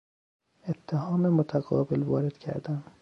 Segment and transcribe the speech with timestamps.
[0.67, 2.83] اتهام متقابل وارد کردن